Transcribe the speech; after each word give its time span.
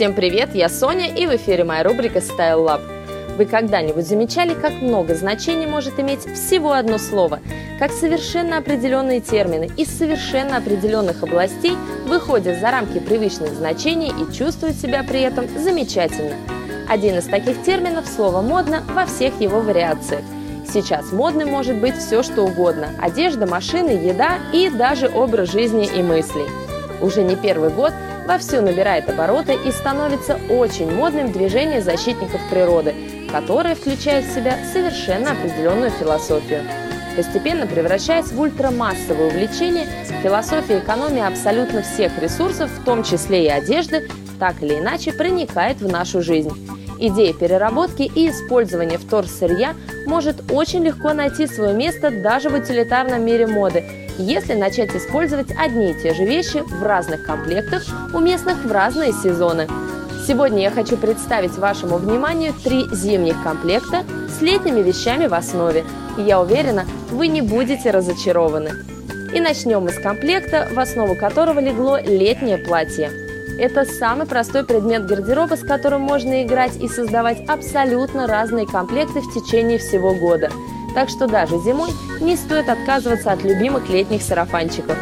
Всем 0.00 0.14
привет, 0.14 0.54
я 0.54 0.70
Соня, 0.70 1.14
и 1.14 1.26
в 1.26 1.36
эфире 1.36 1.62
моя 1.62 1.82
рубрика 1.82 2.20
Style 2.20 2.64
Lab. 2.64 2.80
Вы 3.36 3.44
когда-нибудь 3.44 4.06
замечали, 4.06 4.54
как 4.54 4.80
много 4.80 5.14
значений 5.14 5.66
может 5.66 6.00
иметь 6.00 6.20
всего 6.20 6.72
одно 6.72 6.96
слово? 6.96 7.40
Как 7.78 7.92
совершенно 7.92 8.56
определенные 8.56 9.20
термины 9.20 9.68
из 9.76 9.88
совершенно 9.88 10.56
определенных 10.56 11.22
областей 11.22 11.76
выходят 12.06 12.60
за 12.60 12.70
рамки 12.70 12.98
привычных 12.98 13.52
значений 13.52 14.08
и 14.08 14.32
чувствуют 14.32 14.76
себя 14.76 15.04
при 15.06 15.20
этом 15.20 15.46
замечательно. 15.58 16.36
Один 16.88 17.18
из 17.18 17.24
таких 17.24 17.62
терминов– 17.62 18.06
слово 18.16 18.40
«модно» 18.40 18.82
во 18.94 19.04
всех 19.04 19.38
его 19.38 19.60
вариациях. 19.60 20.24
Сейчас 20.66 21.12
модным 21.12 21.50
может 21.50 21.78
быть 21.78 21.98
все, 21.98 22.22
что 22.22 22.44
угодно– 22.44 22.88
одежда, 23.02 23.46
машины, 23.46 23.90
еда 23.90 24.38
и 24.54 24.70
даже 24.70 25.10
образ 25.10 25.52
жизни 25.52 25.86
и 25.94 26.02
мыслей. 26.02 26.46
Уже 27.00 27.22
не 27.22 27.36
первый 27.36 27.70
год 27.70 27.92
вовсю 28.26 28.60
набирает 28.60 29.08
обороты 29.08 29.54
и 29.66 29.72
становится 29.72 30.38
очень 30.48 30.92
модным 30.92 31.32
движение 31.32 31.80
защитников 31.80 32.40
природы, 32.50 32.94
которое 33.30 33.74
включает 33.74 34.26
в 34.26 34.34
себя 34.34 34.58
совершенно 34.72 35.32
определенную 35.32 35.90
философию. 35.90 36.62
Постепенно 37.16 37.66
превращаясь 37.66 38.30
в 38.30 38.40
ультрамассовое 38.40 39.28
увлечение, 39.28 39.86
философия 40.22 40.78
экономии 40.78 41.26
абсолютно 41.26 41.82
всех 41.82 42.16
ресурсов, 42.18 42.70
в 42.70 42.84
том 42.84 43.02
числе 43.02 43.46
и 43.46 43.48
одежды, 43.48 44.08
так 44.38 44.62
или 44.62 44.78
иначе 44.78 45.12
проникает 45.12 45.80
в 45.80 45.90
нашу 45.90 46.22
жизнь. 46.22 46.50
Идея 46.98 47.32
переработки 47.32 48.02
и 48.02 48.28
использования 48.28 48.98
вторсырья 48.98 49.74
может 50.06 50.52
очень 50.52 50.84
легко 50.84 51.12
найти 51.12 51.46
свое 51.46 51.74
место 51.74 52.10
даже 52.10 52.50
в 52.50 52.54
утилитарном 52.54 53.24
мире 53.24 53.46
моды, 53.46 53.84
если 54.20 54.54
начать 54.54 54.94
использовать 54.94 55.48
одни 55.56 55.90
и 55.90 55.94
те 55.94 56.14
же 56.14 56.24
вещи 56.24 56.62
в 56.64 56.82
разных 56.82 57.22
комплектах, 57.22 57.82
уместных 58.14 58.64
в 58.64 58.70
разные 58.70 59.12
сезоны. 59.12 59.66
Сегодня 60.26 60.62
я 60.62 60.70
хочу 60.70 60.96
представить 60.96 61.56
вашему 61.56 61.96
вниманию 61.96 62.52
три 62.52 62.86
зимних 62.92 63.42
комплекта 63.42 64.04
с 64.28 64.42
летними 64.42 64.80
вещами 64.80 65.26
в 65.26 65.34
основе. 65.34 65.84
И 66.18 66.22
я 66.22 66.40
уверена, 66.40 66.84
вы 67.10 67.28
не 67.28 67.40
будете 67.40 67.90
разочарованы. 67.90 68.72
И 69.34 69.40
начнем 69.40 69.82
мы 69.82 69.90
с 69.90 69.98
комплекта, 69.98 70.68
в 70.70 70.78
основу 70.78 71.14
которого 71.14 71.58
легло 71.58 71.98
летнее 71.98 72.58
платье. 72.58 73.10
Это 73.58 73.84
самый 73.84 74.26
простой 74.26 74.64
предмет 74.64 75.06
гардероба, 75.06 75.54
с 75.54 75.60
которым 75.60 76.02
можно 76.02 76.42
играть 76.42 76.76
и 76.76 76.88
создавать 76.88 77.46
абсолютно 77.48 78.26
разные 78.26 78.66
комплекты 78.66 79.20
в 79.20 79.34
течение 79.34 79.78
всего 79.78 80.14
года. 80.14 80.50
Так 80.94 81.08
что 81.08 81.26
даже 81.26 81.58
зимой 81.58 81.90
не 82.20 82.36
стоит 82.36 82.68
отказываться 82.68 83.32
от 83.32 83.42
любимых 83.42 83.88
летних 83.88 84.22
сарафанчиков. 84.22 84.96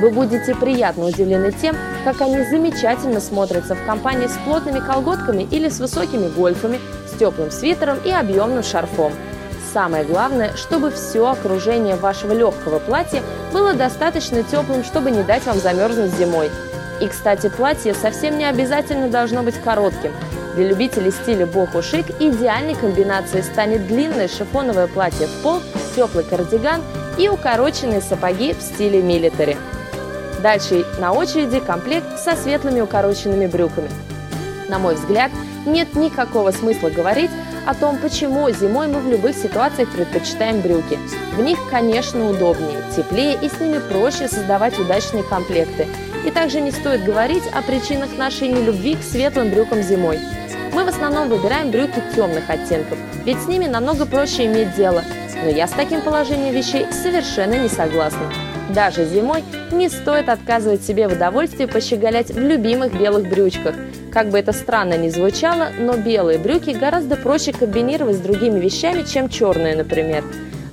Вы 0.00 0.10
будете 0.10 0.54
приятно 0.54 1.06
удивлены 1.06 1.52
тем, 1.52 1.76
как 2.04 2.20
они 2.20 2.42
замечательно 2.44 3.20
смотрятся 3.20 3.74
в 3.74 3.86
компании 3.86 4.26
с 4.26 4.36
плотными 4.44 4.80
колготками 4.80 5.46
или 5.50 5.68
с 5.68 5.78
высокими 5.78 6.28
гольфами, 6.28 6.80
с 7.06 7.18
теплым 7.18 7.50
свитером 7.50 7.98
и 8.04 8.10
объемным 8.10 8.62
шарфом. 8.62 9.12
Самое 9.72 10.04
главное, 10.04 10.52
чтобы 10.56 10.90
все 10.90 11.30
окружение 11.30 11.96
вашего 11.96 12.32
легкого 12.32 12.78
платья 12.78 13.22
было 13.52 13.74
достаточно 13.74 14.42
теплым, 14.42 14.84
чтобы 14.84 15.10
не 15.10 15.22
дать 15.22 15.46
вам 15.46 15.58
замерзнуть 15.58 16.12
зимой. 16.12 16.50
И, 17.00 17.08
кстати, 17.08 17.48
платье 17.48 17.92
совсем 17.94 18.38
не 18.38 18.44
обязательно 18.44 19.08
должно 19.08 19.42
быть 19.42 19.56
коротким. 19.56 20.12
Для 20.54 20.68
любителей 20.68 21.10
стиля 21.10 21.46
боху 21.46 21.82
шик 21.82 22.06
идеальной 22.20 22.76
комбинацией 22.76 23.42
станет 23.42 23.88
длинное 23.88 24.28
шифоновое 24.28 24.86
платье 24.86 25.26
в 25.26 25.42
пол, 25.42 25.60
теплый 25.96 26.24
кардиган 26.24 26.80
и 27.18 27.28
укороченные 27.28 28.00
сапоги 28.00 28.52
в 28.52 28.62
стиле 28.62 29.02
милитари. 29.02 29.56
Дальше 30.42 30.84
на 31.00 31.12
очереди 31.12 31.58
комплект 31.58 32.18
со 32.18 32.36
светлыми 32.36 32.80
укороченными 32.80 33.46
брюками. 33.46 33.90
На 34.68 34.78
мой 34.78 34.94
взгляд, 34.94 35.32
нет 35.66 35.94
никакого 35.96 36.52
смысла 36.52 36.88
говорить 36.88 37.30
о 37.66 37.74
том, 37.74 37.98
почему 37.98 38.48
зимой 38.50 38.86
мы 38.86 39.00
в 39.00 39.08
любых 39.08 39.34
ситуациях 39.36 39.88
предпочитаем 39.90 40.60
брюки. 40.60 40.98
В 41.34 41.40
них, 41.40 41.58
конечно, 41.70 42.30
удобнее, 42.30 42.78
теплее 42.94 43.38
и 43.40 43.48
с 43.48 43.58
ними 43.58 43.78
проще 43.78 44.28
создавать 44.28 44.78
удачные 44.78 45.24
комплекты. 45.24 45.88
И 46.24 46.30
также 46.30 46.60
не 46.60 46.70
стоит 46.70 47.04
говорить 47.04 47.44
о 47.52 47.62
причинах 47.62 48.16
нашей 48.16 48.48
нелюбви 48.48 48.96
к 48.96 49.02
светлым 49.02 49.50
брюкам 49.50 49.82
зимой. 49.82 50.18
Мы 50.74 50.84
в 50.84 50.88
основном 50.88 51.28
выбираем 51.28 51.70
брюки 51.70 52.02
темных 52.16 52.50
оттенков, 52.50 52.98
ведь 53.24 53.40
с 53.40 53.46
ними 53.46 53.66
намного 53.66 54.06
проще 54.06 54.46
иметь 54.46 54.74
дело. 54.74 55.04
Но 55.44 55.48
я 55.48 55.68
с 55.68 55.70
таким 55.70 56.00
положением 56.00 56.52
вещей 56.52 56.86
совершенно 56.90 57.54
не 57.54 57.68
согласна. 57.68 58.32
Даже 58.74 59.04
зимой 59.04 59.44
не 59.70 59.88
стоит 59.88 60.28
отказывать 60.28 60.82
себе 60.82 61.06
в 61.06 61.12
удовольствии 61.12 61.66
пощеголять 61.66 62.32
в 62.32 62.38
любимых 62.40 62.92
белых 62.98 63.28
брючках. 63.28 63.76
Как 64.12 64.30
бы 64.30 64.38
это 64.40 64.52
странно 64.52 64.98
ни 64.98 65.10
звучало, 65.10 65.68
но 65.78 65.96
белые 65.96 66.40
брюки 66.40 66.70
гораздо 66.70 67.14
проще 67.14 67.52
комбинировать 67.52 68.16
с 68.16 68.20
другими 68.20 68.58
вещами, 68.58 69.02
чем 69.02 69.28
черные, 69.28 69.76
например. 69.76 70.24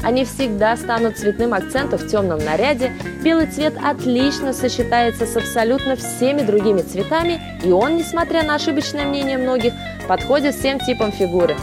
Они 0.03 0.25
всегда 0.25 0.75
станут 0.77 1.17
цветным 1.17 1.53
акцентом 1.53 1.99
в 1.99 2.07
темном 2.07 2.39
наряде. 2.39 2.91
Белый 3.23 3.45
цвет 3.45 3.75
отлично 3.83 4.51
сочетается 4.51 5.25
с 5.25 5.37
абсолютно 5.37 5.95
всеми 5.95 6.41
другими 6.41 6.81
цветами, 6.81 7.39
и 7.63 7.71
он, 7.71 7.97
несмотря 7.97 8.43
на 8.43 8.55
ошибочное 8.55 9.05
мнение 9.05 9.37
многих, 9.37 9.73
подходит 10.07 10.55
всем 10.55 10.79
типам 10.79 11.11
фигуры. 11.11 11.55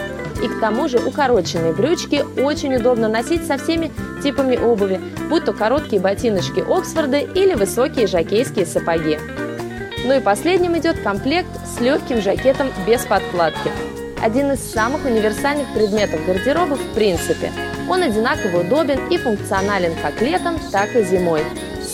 И 0.42 0.46
к 0.46 0.60
тому 0.60 0.88
же 0.88 0.98
укороченные 0.98 1.72
брючки 1.72 2.24
очень 2.40 2.76
удобно 2.76 3.08
носить 3.08 3.44
со 3.44 3.58
всеми 3.58 3.90
типами 4.22 4.56
обуви, 4.56 5.00
будь 5.28 5.44
то 5.44 5.52
короткие 5.52 6.00
ботиночки 6.00 6.60
Оксфорда 6.60 7.18
или 7.18 7.54
высокие 7.54 8.06
жакейские 8.06 8.66
сапоги. 8.66 9.18
Ну 10.04 10.16
и 10.16 10.20
последним 10.20 10.78
идет 10.78 11.00
комплект 11.00 11.48
с 11.66 11.80
легким 11.80 12.22
жакетом 12.22 12.68
без 12.86 13.04
подкладки. 13.04 13.72
Один 14.22 14.52
из 14.52 14.60
самых 14.60 15.04
универсальных 15.04 15.66
предметов 15.74 16.24
гардероба 16.24 16.74
в 16.76 16.94
принципе– 16.94 17.50
он 17.88 18.02
одинаково 18.02 18.60
удобен 18.60 19.08
и 19.08 19.16
функционален 19.16 19.94
как 20.02 20.20
летом, 20.20 20.58
так 20.70 20.94
и 20.94 21.02
зимой. 21.02 21.42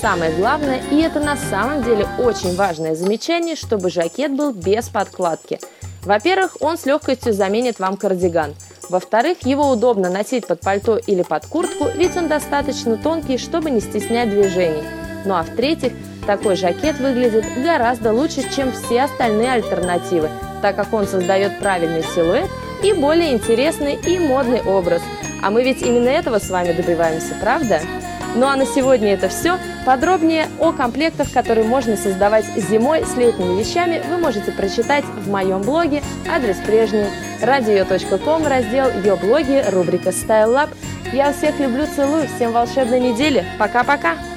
Самое 0.01 0.33
главное, 0.33 0.83
и 0.91 1.01
это 1.01 1.21
на 1.21 1.37
самом 1.37 1.83
деле 1.85 2.07
очень 2.19 2.57
важное 2.57 2.95
замечание, 2.95 3.55
чтобы 3.55 3.91
жакет 3.91 4.33
был 4.33 4.53
без 4.53 4.89
подкладки. 4.89 5.61
Во-первых, 6.03 6.57
он 6.61 6.77
с 6.77 6.85
легкостью 6.85 7.33
заменит 7.33 7.79
вам 7.79 7.97
кардиган. 7.97 8.55
Во-вторых, 8.91 9.47
его 9.47 9.71
удобно 9.71 10.11
носить 10.11 10.47
под 10.47 10.61
пальто 10.61 10.99
или 10.99 11.23
под 11.23 11.47
куртку, 11.47 11.87
ведь 11.95 12.17
он 12.17 12.29
достаточно 12.29 12.97
тонкий, 12.97 13.39
чтобы 13.39 13.71
не 13.71 13.81
стеснять 13.81 14.31
движений. 14.31 14.83
Ну 15.25 15.35
а 15.35 15.43
в-третьих, 15.43 15.93
такой 16.27 16.57
жакет 16.57 16.99
выглядит 16.99 17.45
гораздо 17.63 18.13
лучше, 18.13 18.43
чем 18.55 18.73
все 18.73 19.03
остальные 19.03 19.53
альтернативы, 19.53 20.29
так 20.61 20.77
как 20.77 20.93
он 20.93 21.07
создает 21.07 21.59
правильный 21.61 22.03
силуэт 22.15 22.51
и 22.83 22.93
более 22.93 23.33
интересный 23.33 23.95
и 23.95 24.19
модный 24.19 24.61
образ– 24.63 25.01
а 25.45 25.51
мы 25.51 25.63
ведь 25.63 25.83
именно 25.83 26.09
этого 26.09 26.39
с 26.39 26.49
вами 26.49 26.73
добиваемся, 26.73 27.35
правда? 27.39 27.81
Ну 28.35 28.47
а 28.47 28.57
на 28.57 28.65
сегодня 28.65 29.13
это 29.13 29.29
все. 29.29 29.59
Подробнее 29.85 30.49
о 30.59 30.73
комплектах, 30.73 31.31
которые 31.31 31.67
можно 31.67 31.97
создавать 31.97 32.47
зимой 32.57 33.05
с 33.05 33.15
летними 33.15 33.61
вещами, 33.61 34.03
вы 34.09 34.17
можете 34.17 34.51
прочитать 34.53 35.05
в 35.05 35.31
моем 35.31 35.61
блоге. 35.61 36.03
Адрес 36.29 36.57
прежний 36.67 37.05
radio.com, 37.43 38.47
раздел 38.47 38.91
«Ее 38.91 39.17
блоги», 39.17 39.63
рубрика 39.71 40.09
Style 40.09 40.53
Lab. 40.53 40.71
Я 41.13 41.33
всех 41.33 41.61
люблю, 41.61 41.87
целую, 41.95 42.27
всем 42.27 42.53
волшебной 42.53 42.99
недели. 42.99 43.45
Пока-пока! 43.59 44.34